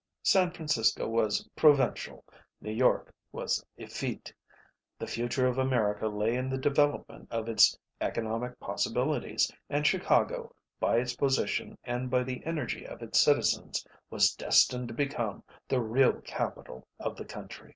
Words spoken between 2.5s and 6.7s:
New York was effete; the future of America lay in the